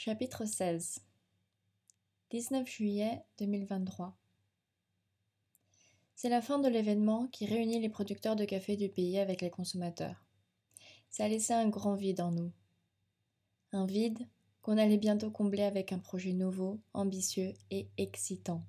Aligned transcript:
Chapitre 0.00 0.44
16 0.44 1.00
19 2.30 2.68
juillet 2.68 3.20
2023 3.38 4.16
C'est 6.14 6.28
la 6.28 6.40
fin 6.40 6.60
de 6.60 6.68
l'événement 6.68 7.26
qui 7.26 7.46
réunit 7.46 7.80
les 7.80 7.88
producteurs 7.88 8.36
de 8.36 8.44
café 8.44 8.76
du 8.76 8.88
pays 8.88 9.18
avec 9.18 9.40
les 9.40 9.50
consommateurs. 9.50 10.24
Ça 11.10 11.24
a 11.24 11.28
laissé 11.28 11.52
un 11.52 11.68
grand 11.68 11.96
vide 11.96 12.20
en 12.20 12.30
nous. 12.30 12.52
Un 13.72 13.86
vide 13.86 14.20
qu'on 14.62 14.78
allait 14.78 14.98
bientôt 14.98 15.32
combler 15.32 15.64
avec 15.64 15.90
un 15.90 15.98
projet 15.98 16.32
nouveau, 16.32 16.78
ambitieux 16.94 17.54
et 17.72 17.88
excitant. 17.96 18.62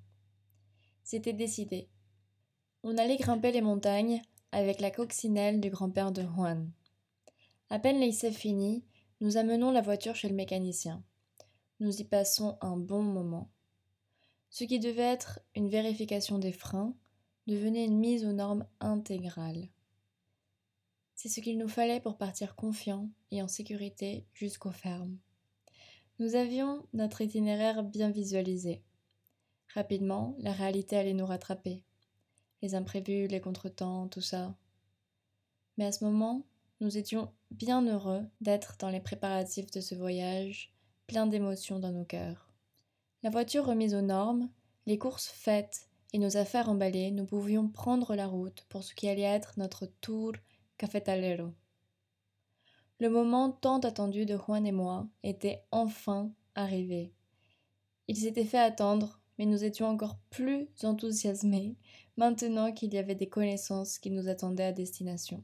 C'était 1.04 1.32
décidé. 1.32 1.88
On 2.82 2.98
allait 2.98 3.18
grimper 3.18 3.52
les 3.52 3.62
montagnes 3.62 4.20
avec 4.50 4.80
la 4.80 4.90
coccinelle 4.90 5.60
du 5.60 5.70
grand-père 5.70 6.10
de 6.10 6.22
Juan. 6.22 6.72
À 7.68 7.78
peine 7.78 8.00
l'essai 8.00 8.32
fini, 8.32 8.82
nous 9.20 9.36
amenons 9.36 9.70
la 9.70 9.80
voiture 9.80 10.16
chez 10.16 10.28
le 10.28 10.34
mécanicien. 10.34 11.04
Nous 11.80 11.96
y 11.96 12.04
passons 12.04 12.58
un 12.60 12.76
bon 12.76 13.02
moment. 13.02 13.50
Ce 14.50 14.64
qui 14.64 14.78
devait 14.78 15.00
être 15.00 15.40
une 15.54 15.70
vérification 15.70 16.38
des 16.38 16.52
freins 16.52 16.94
devenait 17.46 17.86
une 17.86 17.98
mise 17.98 18.26
aux 18.26 18.34
normes 18.34 18.66
intégrale. 18.80 19.66
C'est 21.14 21.30
ce 21.30 21.40
qu'il 21.40 21.56
nous 21.56 21.68
fallait 21.68 22.00
pour 22.00 22.18
partir 22.18 22.54
confiants 22.54 23.08
et 23.30 23.40
en 23.40 23.48
sécurité 23.48 24.26
jusqu'aux 24.34 24.72
fermes. 24.72 25.16
Nous 26.18 26.34
avions 26.34 26.86
notre 26.92 27.22
itinéraire 27.22 27.82
bien 27.82 28.10
visualisé. 28.10 28.82
Rapidement, 29.74 30.36
la 30.38 30.52
réalité 30.52 30.98
allait 30.98 31.14
nous 31.14 31.24
rattraper. 31.24 31.82
Les 32.60 32.74
imprévus, 32.74 33.26
les 33.26 33.40
contretemps, 33.40 34.06
tout 34.06 34.20
ça. 34.20 34.54
Mais 35.78 35.86
à 35.86 35.92
ce 35.92 36.04
moment, 36.04 36.44
nous 36.80 36.98
étions 36.98 37.32
bien 37.50 37.86
heureux 37.86 38.26
d'être 38.42 38.76
dans 38.78 38.90
les 38.90 39.00
préparatifs 39.00 39.70
de 39.70 39.80
ce 39.80 39.94
voyage, 39.94 40.74
plein 41.10 41.26
d'émotions 41.26 41.80
dans 41.80 41.90
nos 41.90 42.04
cœurs. 42.04 42.48
La 43.24 43.30
voiture 43.30 43.66
remise 43.66 43.96
aux 43.96 44.00
normes, 44.00 44.48
les 44.86 44.96
courses 44.96 45.26
faites 45.26 45.88
et 46.12 46.18
nos 46.18 46.36
affaires 46.36 46.68
emballées, 46.68 47.10
nous 47.10 47.26
pouvions 47.26 47.66
prendre 47.66 48.14
la 48.14 48.28
route 48.28 48.64
pour 48.68 48.84
ce 48.84 48.94
qui 48.94 49.08
allait 49.08 49.22
être 49.22 49.54
notre 49.56 49.86
tour 50.00 50.34
cafetalero. 50.78 51.52
Le 53.00 53.10
moment 53.10 53.50
tant 53.50 53.80
attendu 53.80 54.24
de 54.24 54.36
Juan 54.36 54.64
et 54.64 54.70
moi 54.70 55.08
était 55.24 55.64
enfin 55.72 56.30
arrivé. 56.54 57.12
Il 58.06 58.16
s'était 58.16 58.44
fait 58.44 58.58
attendre, 58.58 59.20
mais 59.36 59.46
nous 59.46 59.64
étions 59.64 59.88
encore 59.88 60.16
plus 60.30 60.68
enthousiasmés 60.84 61.74
maintenant 62.18 62.70
qu'il 62.70 62.94
y 62.94 62.98
avait 62.98 63.16
des 63.16 63.28
connaissances 63.28 63.98
qui 63.98 64.12
nous 64.12 64.28
attendaient 64.28 64.62
à 64.62 64.72
destination. 64.72 65.42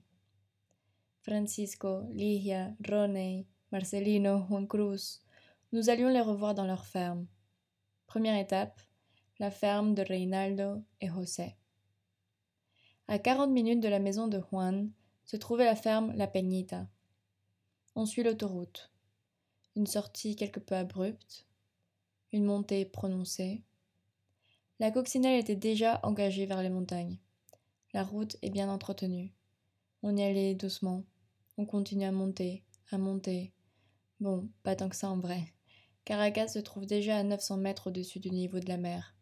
Francisco, 1.22 2.03
Ligia, 2.12 2.72
Roney, 2.89 3.48
Marcelino, 3.72 4.47
Juan 4.48 4.69
Cruz. 4.69 5.25
Nous 5.72 5.91
allions 5.91 6.09
les 6.09 6.20
revoir 6.20 6.55
dans 6.55 6.64
leur 6.64 6.86
ferme. 6.86 7.27
Première 8.06 8.39
étape, 8.39 8.81
la 9.41 9.50
ferme 9.50 9.95
de 9.95 10.03
Reinaldo 10.03 10.84
et 11.00 11.09
José. 11.09 11.56
À 13.09 13.19
40 13.19 13.50
minutes 13.50 13.83
de 13.83 13.89
la 13.89 13.98
maison 13.98 14.28
de 14.28 14.39
Juan 14.39 14.92
se 15.25 15.37
trouvait 15.37 15.64
la 15.64 15.75
ferme 15.75 16.12
La 16.14 16.28
Peñita. 16.28 16.87
On 17.97 18.06
suit 18.06 18.22
l'autoroute. 18.22 18.92
Une 19.75 19.89
sortie 19.89 20.37
quelque 20.37 20.61
peu 20.61 20.77
abrupte, 20.77 21.48
une 22.33 22.44
montée 22.44 22.84
prononcée. 22.84 23.64
La 24.78 24.92
coccinelle 24.92 25.41
était 25.41 25.56
déjà 25.56 25.98
engagée 26.05 26.47
vers 26.47 26.62
les 26.62 26.70
montagnes. 26.70 27.19
La 27.92 28.05
route 28.05 28.37
est 28.41 28.50
bien 28.50 28.69
entretenue. 28.69 29.34
On 30.05 30.17
y 30.17 30.22
allait 30.22 30.55
doucement, 30.55 31.03
on 31.59 31.67
continue 31.67 32.05
à 32.05 32.12
monter, 32.12 32.62
à 32.92 32.98
monter. 32.98 33.53
Bon, 34.20 34.48
pas 34.62 34.77
tant 34.77 34.89
que 34.89 34.97
ça 34.97 35.11
en 35.11 35.19
vrai. 35.19 35.56
Caracas 36.07 36.47
se 36.47 36.61
trouve 36.61 36.87
déjà 36.87 37.17
à 37.17 37.25
900 37.25 37.57
mètres 37.57 37.89
au-dessus 37.89 38.21
du 38.21 38.31
niveau 38.31 38.61
de 38.61 38.69
la 38.69 38.77
mer. 38.77 39.17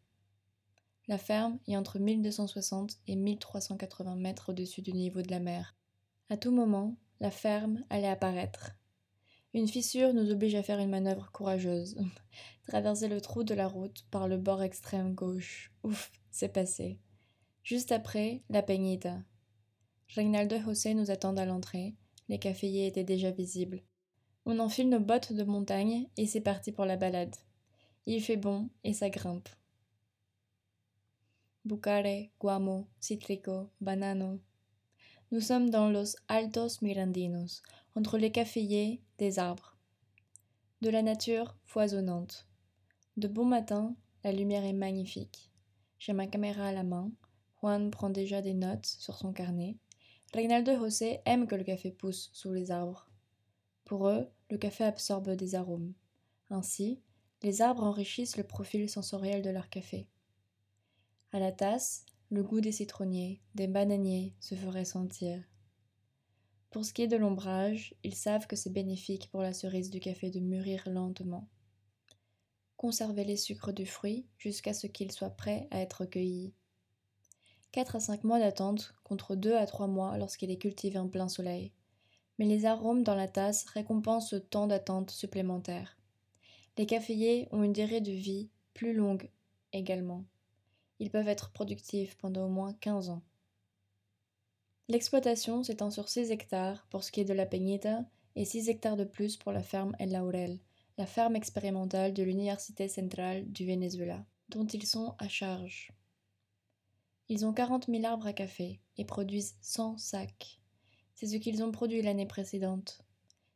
La 1.09 1.17
ferme 1.17 1.59
est 1.67 1.79
entre 1.79 1.99
1260 1.99 2.99
et 3.07 3.17
1380 3.17 4.17
mètres 4.17 4.51
au-dessus 4.51 4.83
du 4.83 4.93
niveau 4.93 5.23
de 5.23 5.31
la 5.31 5.41
mer. 5.41 5.79
À 6.29 6.37
tout 6.37 6.53
moment, 6.53 6.99
la 7.21 7.31
ferme 7.31 7.83
allait 7.89 8.07
apparaître. 8.07 8.73
Une 9.55 9.67
fissure 9.67 10.13
nous 10.13 10.31
oblige 10.31 10.57
à 10.57 10.63
faire 10.63 10.79
une 10.79 10.91
manœuvre 10.91 11.33
courageuse. 11.33 11.97
Traverser 12.69 13.09
le 13.09 13.23
trou 13.23 13.45
de 13.45 13.55
la 13.55 13.67
route 13.67 14.05
par 14.11 14.29
le 14.29 14.37
bord 14.37 14.63
extrême 14.63 15.15
gauche. 15.15 15.73
Ouf, 15.85 16.13
c'est 16.31 16.53
passé. 16.53 16.99
Juste 17.63 17.93
après, 17.93 18.43
la 18.51 18.61
Peñita. 18.61 19.23
Reynaldo 20.15 20.57
et 20.57 20.61
José 20.61 20.93
nous 20.93 21.11
attendent 21.11 21.39
à 21.39 21.47
l'entrée. 21.47 21.95
Les 22.29 22.39
caféiers 22.39 22.87
étaient 22.87 23.05
déjà 23.05 23.31
visibles. 23.31 23.83
On 24.47 24.59
enfile 24.59 24.91
nos 24.91 25.01
bottes 25.01 25.33
de 25.33 25.43
montagne 25.43 26.07
et 26.19 26.27
c'est 26.27 26.43
parti 26.43 26.71
pour 26.71 26.85
la 26.85 26.97
balade. 26.97 27.35
Il 28.05 28.23
fait 28.23 28.37
bon 28.37 28.69
et 28.85 28.93
ça 28.93 29.09
grimpe. 29.09 29.49
Bucare, 31.65 32.29
Guamo, 32.39 32.87
Citrico, 33.01 33.71
Banano. 33.81 34.39
Nous 35.33 35.41
sommes 35.41 35.71
dans 35.71 35.89
los 35.89 36.15
Altos 36.29 36.83
Mirandinos, 36.83 37.63
entre 37.95 38.19
les 38.19 38.31
caféiers, 38.31 39.01
des 39.17 39.39
arbres. 39.39 39.79
De 40.83 40.91
la 40.91 41.01
nature 41.01 41.57
foisonnante. 41.65 42.47
De 43.17 43.29
bon 43.29 43.47
matin, 43.47 43.97
la 44.25 44.33
lumière 44.33 44.65
est 44.65 44.75
magnifique. 44.75 45.51
J'ai 45.99 46.13
ma 46.13 46.27
caméra 46.27 46.67
à 46.67 46.73
la 46.73 46.83
main. 46.83 47.11
Juan 47.63 47.91
prend 47.91 48.11
déjà 48.11 48.43
des 48.43 48.53
notes 48.53 48.85
sur 48.85 49.17
son 49.17 49.33
carnet. 49.33 49.79
Reynaldo 50.35 50.73
et 50.73 50.77
José 50.77 51.21
aiment 51.25 51.47
que 51.47 51.55
le 51.55 51.65
café 51.65 51.91
pousse 51.91 52.29
sous 52.35 52.53
les 52.53 52.71
arbres. 52.71 53.09
Pour 53.85 54.09
eux, 54.09 54.29
le 54.51 54.59
café 54.59 54.85
absorbe 54.85 55.31
des 55.31 55.55
arômes. 55.55 55.93
Ainsi, 56.51 57.01
les 57.43 57.61
arbres 57.61 57.85
enrichissent 57.85 58.37
le 58.37 58.45
profil 58.45 58.89
sensoriel 58.89 59.43
de 59.43 59.51
leur 59.51 59.69
café. 59.69 60.09
À 61.33 61.39
la 61.39 61.53
tasse, 61.53 62.07
le 62.31 62.43
goût 62.43 62.61
des 62.61 62.73
citronniers, 62.73 63.43
des 63.55 63.67
bananiers 63.67 64.35
se 64.41 64.55
ferait 64.55 64.85
sentir. 64.85 65.43
Pour 66.71 66.85
ce 66.85 66.93
qui 66.93 67.03
est 67.03 67.09
de 67.09 67.17
l'ombrage, 67.17 67.95
ils 68.03 68.15
savent 68.15 68.47
que 68.47 68.57
c'est 68.57 68.73
bénéfique 68.73 69.31
pour 69.31 69.43
la 69.43 69.53
cerise 69.53 69.91
du 69.91 70.01
café 70.01 70.31
de 70.31 70.41
mûrir 70.41 70.83
lentement. 70.89 71.49
Conservez 72.77 73.25
les 73.25 73.37
sucres 73.37 73.73
du 73.73 73.87
fruit 73.87 74.27
jusqu'à 74.39 74.75
ce 74.75 74.87
qu'ils 74.87 75.13
soient 75.13 75.31
prêts 75.31 75.69
à 75.71 75.81
être 75.81 76.05
cueillis. 76.05 76.55
4 77.73 77.97
à 77.97 78.01
5 78.01 78.25
mois 78.25 78.39
d'attente 78.39 78.95
contre 79.05 79.37
2 79.37 79.55
à 79.55 79.67
3 79.67 79.87
mois 79.87 80.17
lorsqu'il 80.19 80.51
est 80.51 80.59
cultivé 80.59 80.99
en 80.99 81.09
plein 81.09 81.29
soleil. 81.29 81.73
Mais 82.39 82.47
les 82.47 82.67
arômes 82.67 83.03
dans 83.03 83.15
la 83.15 83.29
tasse 83.29 83.65
récompensent 83.67 84.31
ce 84.31 84.37
temps 84.37 84.67
d'attente 84.67 85.11
supplémentaire. 85.11 85.97
Les 86.77 86.87
caféiers 86.87 87.49
ont 87.53 87.63
une 87.63 87.73
durée 87.73 88.01
de 88.01 88.11
vie 88.11 88.51
plus 88.73 88.93
longue 88.93 89.31
également. 89.73 90.25
Ils 90.99 91.11
peuvent 91.11 91.29
être 91.29 91.51
productifs 91.53 92.17
pendant 92.17 92.47
au 92.47 92.49
moins 92.49 92.75
15 92.81 93.11
ans. 93.11 93.23
L'exploitation 94.89 95.63
s'étend 95.63 95.91
sur 95.91 96.09
6 96.09 96.31
hectares 96.31 96.87
pour 96.91 97.05
ce 97.05 97.11
qui 97.11 97.21
est 97.21 97.25
de 97.25 97.33
la 97.33 97.47
Peñita 97.47 98.05
et 98.37 98.45
6 98.45 98.69
hectares 98.69 98.97
de 98.97 99.05
plus 99.05 99.37
pour 99.37 99.53
la 99.53 99.63
ferme 99.63 99.97
El 99.99 100.13
Laurel, 100.13 100.59
la 100.99 101.07
ferme 101.07 101.37
expérimentale 101.37 102.13
de 102.13 102.23
l'Université 102.23 102.89
centrale 102.89 103.51
du 103.51 103.65
Venezuela, 103.65 104.25
dont 104.51 104.67
ils 104.67 104.87
sont 104.87 105.15
à 105.19 105.29
charge. 105.29 105.93
Ils 107.29 107.47
ont 107.47 107.55
40 107.55 107.87
000 107.87 108.05
arbres 108.05 108.27
à 108.27 108.33
café 108.33 108.81
et 108.99 109.05
produisent 109.05 109.57
100 109.63 109.97
sacs. 109.99 110.61
C'est 111.15 111.27
ce 111.27 111.37
qu'ils 111.37 111.63
ont 111.63 111.71
produit 111.71 112.03
l'année 112.03 112.27
précédente. 112.27 113.05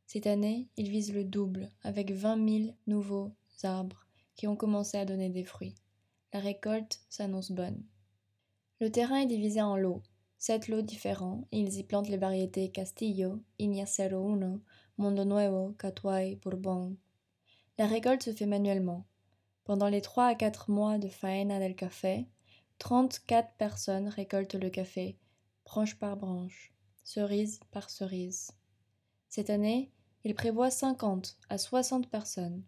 Cette 0.06 0.26
année, 0.26 0.68
ils 0.76 0.90
visent 0.90 1.12
le 1.12 1.24
double, 1.24 1.70
avec 1.82 2.12
20 2.12 2.48
000 2.48 2.74
nouveaux 2.86 3.32
arbres 3.62 4.06
qui 4.36 4.46
ont 4.46 4.56
commencé 4.56 4.96
à 4.96 5.04
donner 5.04 5.28
des 5.28 5.44
fruits. 5.44 5.74
La 6.32 6.40
récolte 6.40 7.00
s'annonce 7.08 7.50
bonne. 7.50 7.82
Le 8.80 8.90
terrain 8.90 9.16
est 9.16 9.26
divisé 9.26 9.60
en 9.60 9.76
lots, 9.76 10.02
sept 10.38 10.68
lots 10.68 10.82
différents, 10.82 11.48
ils 11.50 11.78
y 11.78 11.82
plantent 11.82 12.08
les 12.08 12.16
variétés 12.16 12.70
Castillo, 12.70 13.42
Iñacero 13.58 14.30
1, 14.30 14.60
Mondo 14.96 15.24
Nuevo, 15.24 15.72
Catuay, 15.72 16.36
Bourbon. 16.36 16.96
La 17.76 17.86
récolte 17.86 18.22
se 18.22 18.32
fait 18.32 18.46
manuellement. 18.46 19.04
Pendant 19.64 19.88
les 19.88 20.00
3 20.00 20.26
à 20.26 20.34
4 20.36 20.70
mois 20.70 20.98
de 20.98 21.08
faena 21.08 21.58
del 21.58 21.74
café, 21.74 22.28
34 22.78 23.54
personnes 23.56 24.08
récoltent 24.08 24.54
le 24.54 24.70
café, 24.70 25.18
branche 25.64 25.98
par 25.98 26.16
branche, 26.16 26.72
cerise 27.08 27.60
par 27.70 27.88
cerise. 27.88 28.50
Cette 29.30 29.48
année, 29.48 29.90
il 30.24 30.34
prévoit 30.34 30.70
50 30.70 31.38
à 31.48 31.56
60 31.56 32.10
personnes. 32.10 32.62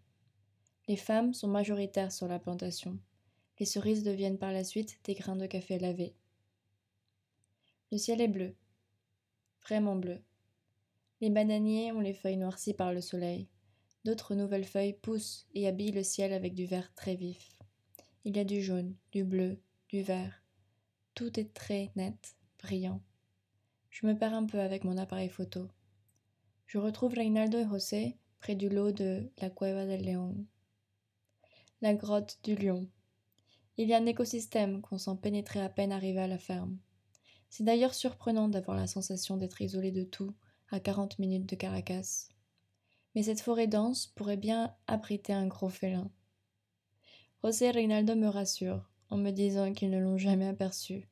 Les 0.87 0.95
femmes 0.95 1.35
sont 1.35 1.47
majoritaires 1.47 2.11
sur 2.11 2.27
la 2.27 2.39
plantation. 2.39 2.97
Les 3.59 3.67
cerises 3.67 4.03
deviennent 4.03 4.39
par 4.39 4.51
la 4.51 4.63
suite 4.63 4.97
des 5.03 5.13
grains 5.13 5.35
de 5.35 5.45
café 5.45 5.77
lavés. 5.77 6.15
Le 7.91 7.99
ciel 7.99 8.19
est 8.19 8.27
bleu, 8.27 8.55
vraiment 9.61 9.95
bleu. 9.95 10.19
Les 11.19 11.29
bananiers 11.29 11.91
ont 11.91 11.99
les 11.99 12.15
feuilles 12.15 12.37
noircies 12.37 12.73
par 12.73 12.93
le 12.93 13.01
soleil. 13.01 13.47
D'autres 14.05 14.33
nouvelles 14.33 14.65
feuilles 14.65 14.97
poussent 15.03 15.45
et 15.53 15.67
habillent 15.67 15.91
le 15.91 16.03
ciel 16.03 16.33
avec 16.33 16.55
du 16.55 16.65
vert 16.65 16.91
très 16.95 17.13
vif. 17.13 17.51
Il 18.25 18.35
y 18.35 18.39
a 18.39 18.43
du 18.43 18.63
jaune, 18.63 18.95
du 19.11 19.23
bleu, 19.23 19.61
du 19.89 20.01
vert. 20.01 20.43
Tout 21.13 21.39
est 21.39 21.53
très 21.53 21.91
net, 21.95 22.35
brillant. 22.57 23.03
Je 23.91 24.07
me 24.07 24.17
perds 24.17 24.33
un 24.33 24.45
peu 24.45 24.59
avec 24.59 24.85
mon 24.85 24.97
appareil 24.97 25.27
photo. 25.27 25.67
Je 26.65 26.77
retrouve 26.77 27.13
Reynaldo 27.13 27.59
et 27.59 27.67
José 27.67 28.17
près 28.39 28.55
du 28.55 28.69
lot 28.69 28.93
de 28.93 29.29
la 29.39 29.49
Cueva 29.49 29.85
del 29.85 30.05
León. 30.05 30.45
La 31.81 31.93
grotte 31.93 32.39
du 32.43 32.55
lion. 32.55 32.87
Il 33.75 33.89
y 33.89 33.93
a 33.93 33.97
un 33.97 34.05
écosystème 34.05 34.81
qu'on 34.81 34.97
sent 34.97 35.17
pénétrer 35.21 35.59
à 35.61 35.67
peine 35.67 35.91
arrivé 35.91 36.19
à 36.19 36.27
la 36.27 36.37
ferme. 36.37 36.77
C'est 37.49 37.65
d'ailleurs 37.65 37.93
surprenant 37.93 38.47
d'avoir 38.47 38.77
la 38.77 38.87
sensation 38.87 39.35
d'être 39.35 39.61
isolé 39.61 39.91
de 39.91 40.05
tout 40.05 40.33
à 40.69 40.79
40 40.79 41.19
minutes 41.19 41.49
de 41.49 41.57
Caracas. 41.57 42.29
Mais 43.13 43.23
cette 43.23 43.41
forêt 43.41 43.67
dense 43.67 44.07
pourrait 44.07 44.37
bien 44.37 44.73
abriter 44.87 45.33
un 45.33 45.47
gros 45.47 45.69
félin. 45.69 46.09
José 47.43 47.65
et 47.65 47.71
Reynaldo 47.71 48.15
me 48.15 48.27
rassurent 48.27 48.89
en 49.09 49.17
me 49.17 49.31
disant 49.31 49.73
qu'ils 49.73 49.89
ne 49.89 49.99
l'ont 49.99 50.17
jamais 50.17 50.47
aperçu. 50.47 51.10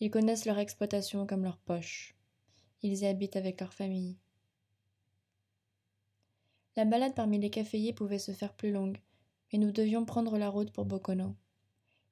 Ils 0.00 0.10
connaissent 0.10 0.44
leur 0.44 0.58
exploitation 0.58 1.26
comme 1.26 1.44
leur 1.44 1.58
poche. 1.58 2.14
Ils 2.82 3.00
y 3.00 3.06
habitent 3.06 3.36
avec 3.36 3.60
leur 3.60 3.74
famille. 3.74 4.16
La 6.76 6.84
balade 6.84 7.14
parmi 7.14 7.38
les 7.40 7.50
caféiers 7.50 7.92
pouvait 7.92 8.20
se 8.20 8.30
faire 8.30 8.54
plus 8.54 8.70
longue, 8.70 8.98
mais 9.52 9.58
nous 9.58 9.72
devions 9.72 10.04
prendre 10.04 10.38
la 10.38 10.48
route 10.48 10.70
pour 10.70 10.84
Bocono. 10.84 11.34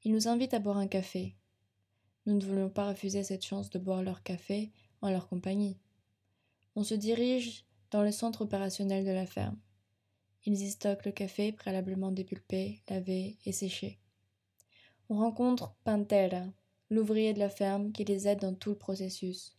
Ils 0.02 0.12
nous 0.12 0.26
invitent 0.26 0.54
à 0.54 0.58
boire 0.58 0.78
un 0.78 0.88
café. 0.88 1.36
Nous 2.26 2.34
ne 2.34 2.44
voulions 2.44 2.70
pas 2.70 2.88
refuser 2.88 3.22
cette 3.22 3.44
chance 3.44 3.70
de 3.70 3.78
boire 3.78 4.02
leur 4.02 4.24
café 4.24 4.72
en 5.00 5.10
leur 5.10 5.28
compagnie. 5.28 5.78
On 6.74 6.82
se 6.82 6.94
dirige 6.94 7.64
dans 7.92 8.02
le 8.02 8.10
centre 8.10 8.42
opérationnel 8.42 9.04
de 9.04 9.12
la 9.12 9.26
ferme. 9.26 9.58
Ils 10.44 10.60
y 10.60 10.70
stockent 10.70 11.06
le 11.06 11.12
café 11.12 11.52
préalablement 11.52 12.10
dépulpé, 12.10 12.82
lavé 12.88 13.38
et 13.44 13.52
séché. 13.52 14.00
On 15.08 15.18
rencontre 15.18 15.76
Pantera, 15.84 16.44
l'ouvrier 16.90 17.34
de 17.34 17.38
la 17.38 17.48
ferme 17.48 17.92
qui 17.92 18.04
les 18.04 18.28
aide 18.28 18.40
dans 18.40 18.54
tout 18.54 18.70
le 18.70 18.78
processus. 18.78 19.56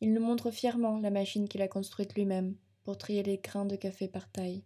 Il 0.00 0.12
nous 0.12 0.20
montre 0.20 0.50
fièrement 0.50 0.98
la 0.98 1.10
machine 1.10 1.48
qu'il 1.48 1.62
a 1.62 1.68
construite 1.68 2.14
lui-même 2.14 2.56
pour 2.84 2.98
trier 2.98 3.22
les 3.22 3.38
grains 3.38 3.64
de 3.64 3.76
café 3.76 4.08
par 4.08 4.30
taille. 4.30 4.64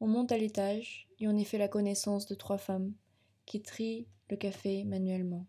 On 0.00 0.06
monte 0.06 0.32
à 0.32 0.38
l'étage 0.38 1.08
et 1.18 1.28
on 1.28 1.36
y 1.36 1.44
fait 1.44 1.58
la 1.58 1.68
connaissance 1.68 2.26
de 2.26 2.34
trois 2.34 2.58
femmes 2.58 2.92
qui 3.46 3.62
trient 3.62 4.08
le 4.28 4.36
café 4.36 4.84
manuellement. 4.84 5.46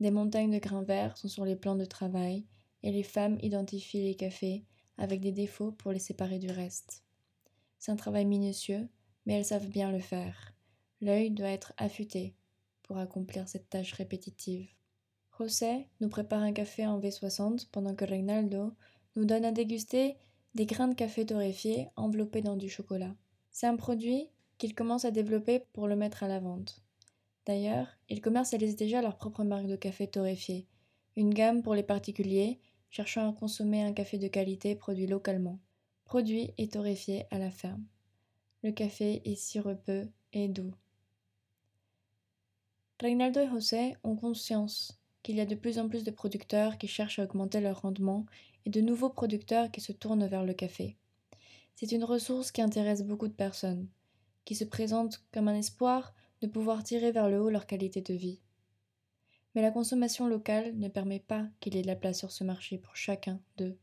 Des 0.00 0.10
montagnes 0.10 0.50
de 0.50 0.58
grains 0.58 0.82
verts 0.82 1.16
sont 1.16 1.28
sur 1.28 1.44
les 1.44 1.56
plans 1.56 1.76
de 1.76 1.84
travail 1.84 2.44
et 2.82 2.90
les 2.90 3.04
femmes 3.04 3.38
identifient 3.40 4.02
les 4.02 4.16
cafés 4.16 4.64
avec 4.98 5.20
des 5.20 5.32
défauts 5.32 5.72
pour 5.72 5.92
les 5.92 5.98
séparer 5.98 6.38
du 6.38 6.50
reste. 6.50 7.04
C'est 7.78 7.92
un 7.92 7.96
travail 7.96 8.26
minutieux, 8.26 8.88
mais 9.24 9.34
elles 9.34 9.44
savent 9.44 9.68
bien 9.68 9.90
le 9.90 10.00
faire. 10.00 10.54
L'œil 11.00 11.30
doit 11.30 11.48
être 11.48 11.72
affûté 11.76 12.34
pour 12.82 12.98
accomplir 12.98 13.48
cette 13.48 13.68
tâche 13.68 13.92
répétitive. 13.92 14.68
José 15.38 15.88
nous 16.00 16.08
prépare 16.08 16.42
un 16.42 16.52
café 16.52 16.86
en 16.86 17.00
V60 17.00 17.68
pendant 17.72 17.94
que 17.94 18.04
Reynaldo 18.04 18.72
nous 19.16 19.24
donne 19.24 19.44
à 19.44 19.52
déguster 19.52 20.16
des 20.54 20.66
grains 20.66 20.88
de 20.88 20.94
café 20.94 21.26
torréfiés 21.26 21.88
enveloppés 21.96 22.42
dans 22.42 22.56
du 22.56 22.68
chocolat. 22.68 23.14
C'est 23.50 23.66
un 23.66 23.76
produit 23.76 24.28
qu'ils 24.58 24.74
commencent 24.74 25.04
à 25.04 25.10
développer 25.10 25.64
pour 25.72 25.88
le 25.88 25.96
mettre 25.96 26.22
à 26.22 26.28
la 26.28 26.38
vente. 26.38 26.82
D'ailleurs, 27.46 27.88
ils 28.08 28.20
commercialisent 28.20 28.76
déjà 28.76 29.02
leur 29.02 29.16
propre 29.16 29.42
marque 29.42 29.66
de 29.66 29.76
café 29.76 30.06
torréfié, 30.06 30.68
une 31.16 31.34
gamme 31.34 31.62
pour 31.62 31.74
les 31.74 31.82
particuliers 31.82 32.60
cherchant 32.90 33.28
à 33.28 33.32
consommer 33.32 33.82
un 33.82 33.92
café 33.92 34.18
de 34.18 34.28
qualité 34.28 34.76
produit 34.76 35.06
localement, 35.06 35.58
produit 36.04 36.52
et 36.58 36.68
torréfié 36.68 37.24
à 37.30 37.38
la 37.38 37.50
ferme. 37.50 37.84
Le 38.62 38.70
café 38.70 39.22
est 39.24 39.34
sirupeux 39.34 40.08
et 40.32 40.48
doux. 40.48 40.74
Reynaldo 43.02 43.40
et 43.40 43.48
José 43.48 43.96
ont 44.04 44.14
conscience 44.14 44.96
qu'il 45.24 45.34
y 45.34 45.40
a 45.40 45.44
de 45.44 45.56
plus 45.56 45.80
en 45.80 45.88
plus 45.88 46.04
de 46.04 46.12
producteurs 46.12 46.78
qui 46.78 46.86
cherchent 46.86 47.18
à 47.18 47.24
augmenter 47.24 47.60
leur 47.60 47.82
rendement 47.82 48.26
et 48.64 48.70
de 48.70 48.80
nouveaux 48.80 49.10
producteurs 49.10 49.72
qui 49.72 49.80
se 49.80 49.90
tournent 49.90 50.28
vers 50.28 50.44
le 50.44 50.54
café. 50.54 50.96
C'est 51.74 51.90
une 51.90 52.04
ressource 52.04 52.52
qui 52.52 52.62
intéresse 52.62 53.02
beaucoup 53.02 53.26
de 53.26 53.32
personnes, 53.32 53.88
qui 54.44 54.54
se 54.54 54.62
présente 54.62 55.20
comme 55.32 55.48
un 55.48 55.56
espoir 55.56 56.14
de 56.42 56.46
pouvoir 56.46 56.84
tirer 56.84 57.10
vers 57.10 57.28
le 57.28 57.40
haut 57.40 57.50
leur 57.50 57.66
qualité 57.66 58.02
de 58.02 58.14
vie. 58.14 58.38
Mais 59.56 59.62
la 59.62 59.72
consommation 59.72 60.28
locale 60.28 60.78
ne 60.78 60.86
permet 60.86 61.18
pas 61.18 61.48
qu'il 61.58 61.74
y 61.74 61.78
ait 61.78 61.82
de 61.82 61.88
la 61.88 61.96
place 61.96 62.20
sur 62.20 62.30
ce 62.30 62.44
marché 62.44 62.78
pour 62.78 62.94
chacun 62.94 63.40
d'eux. 63.56 63.76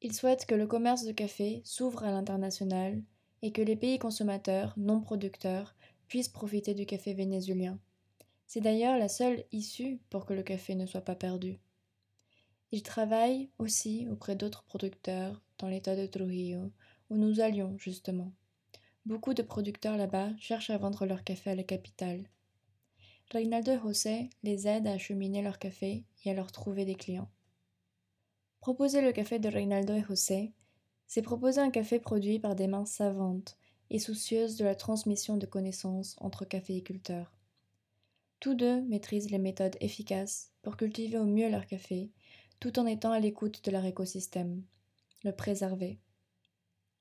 Ils 0.00 0.14
souhaitent 0.14 0.46
que 0.46 0.54
le 0.54 0.66
commerce 0.66 1.04
de 1.04 1.12
café 1.12 1.60
s'ouvre 1.64 2.02
à 2.02 2.10
l'international 2.10 3.02
et 3.42 3.52
que 3.52 3.60
les 3.60 3.76
pays 3.76 3.98
consommateurs 3.98 4.72
non 4.78 5.02
producteurs 5.02 5.74
puissent 6.08 6.30
profiter 6.30 6.72
du 6.72 6.86
café 6.86 7.12
vénézuélien. 7.12 7.78
C'est 8.46 8.60
d'ailleurs 8.60 8.98
la 8.98 9.08
seule 9.08 9.44
issue 9.52 9.98
pour 10.10 10.24
que 10.24 10.34
le 10.34 10.42
café 10.42 10.74
ne 10.74 10.86
soit 10.86 11.00
pas 11.00 11.16
perdu. 11.16 11.58
Ils 12.72 12.82
travaillent 12.82 13.50
aussi 13.58 14.06
auprès 14.10 14.36
d'autres 14.36 14.64
producteurs 14.64 15.42
dans 15.58 15.68
l'état 15.68 15.96
de 15.96 16.06
Trujillo, 16.06 16.72
où 17.10 17.16
nous 17.16 17.40
allions 17.40 17.76
justement. 17.78 18.32
Beaucoup 19.04 19.34
de 19.34 19.42
producteurs 19.42 19.96
là-bas 19.96 20.30
cherchent 20.38 20.70
à 20.70 20.78
vendre 20.78 21.06
leur 21.06 21.22
café 21.22 21.50
à 21.50 21.54
la 21.54 21.62
capitale. 21.62 22.28
Reynaldo 23.30 23.72
et 23.72 23.78
José 23.78 24.30
les 24.42 24.68
aident 24.68 24.86
à 24.86 24.92
acheminer 24.92 25.42
leur 25.42 25.58
café 25.58 26.04
et 26.24 26.30
à 26.30 26.34
leur 26.34 26.52
trouver 26.52 26.84
des 26.84 26.94
clients. 26.94 27.30
Proposer 28.60 29.00
le 29.00 29.12
café 29.12 29.38
de 29.38 29.48
Reynaldo 29.48 29.94
et 29.94 30.02
José, 30.02 30.52
c'est 31.06 31.22
proposer 31.22 31.60
un 31.60 31.70
café 31.70 32.00
produit 32.00 32.38
par 32.38 32.56
des 32.56 32.66
mains 32.66 32.84
savantes 32.84 33.56
et 33.90 33.98
soucieuses 33.98 34.56
de 34.56 34.64
la 34.64 34.74
transmission 34.74 35.36
de 35.36 35.46
connaissances 35.46 36.16
entre 36.20 36.44
caféiculteurs. 36.44 37.35
Tous 38.40 38.54
deux 38.54 38.82
maîtrisent 38.82 39.30
les 39.30 39.38
méthodes 39.38 39.76
efficaces 39.80 40.52
pour 40.62 40.76
cultiver 40.76 41.18
au 41.18 41.24
mieux 41.24 41.48
leur 41.48 41.66
café, 41.66 42.10
tout 42.60 42.78
en 42.78 42.86
étant 42.86 43.12
à 43.12 43.20
l'écoute 43.20 43.64
de 43.64 43.70
leur 43.70 43.84
écosystème, 43.84 44.62
le 45.24 45.32
préserver. 45.32 45.98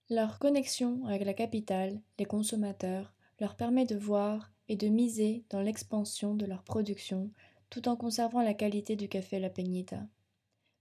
Leur 0.09 0.39
connexion 0.39 1.05
avec 1.05 1.25
la 1.25 1.33
capitale, 1.33 2.01
les 2.19 2.25
consommateurs, 2.25 3.13
leur 3.39 3.55
permet 3.55 3.85
de 3.85 3.95
voir 3.95 4.53
et 4.67 4.75
de 4.75 4.87
miser 4.87 5.43
dans 5.49 5.61
l'expansion 5.61 6.35
de 6.35 6.45
leur 6.45 6.63
production 6.63 7.31
tout 7.69 7.87
en 7.87 7.95
conservant 7.95 8.41
la 8.41 8.53
qualité 8.53 8.95
du 8.95 9.09
café 9.09 9.39
La 9.39 9.49
Peñita. 9.49 10.07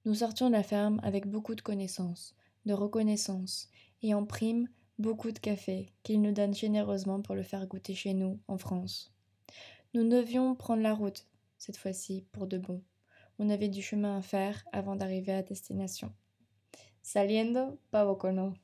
Nous 0.04 0.16
sortions 0.16 0.48
de 0.48 0.52
la 0.52 0.62
ferme 0.62 1.00
avec 1.02 1.26
beaucoup 1.26 1.54
de 1.54 1.62
connaissances, 1.62 2.34
de 2.66 2.74
reconnaissance 2.74 3.68
et 4.02 4.14
en 4.14 4.24
prime 4.24 4.68
beaucoup 4.98 5.32
de 5.32 5.38
café 5.38 5.92
qu'ils 6.02 6.22
nous 6.22 6.32
donnent 6.32 6.54
généreusement 6.54 7.20
pour 7.20 7.34
le 7.34 7.42
faire 7.42 7.66
goûter 7.66 7.94
chez 7.94 8.14
nous, 8.14 8.38
en 8.46 8.58
France. 8.58 9.12
Nous 9.94 10.08
devions 10.08 10.56
prendre 10.56 10.82
la 10.82 10.92
route, 10.92 11.24
cette 11.56 11.76
fois-ci, 11.76 12.26
pour 12.32 12.48
de 12.48 12.58
bon. 12.58 12.82
On 13.38 13.48
avait 13.48 13.68
du 13.68 13.80
chemin 13.80 14.18
à 14.18 14.22
faire 14.22 14.64
avant 14.72 14.96
d'arriver 14.96 15.32
à 15.32 15.44
destination. 15.44 16.12
Saliendo, 17.00 17.78
Pavocono. 17.92 18.54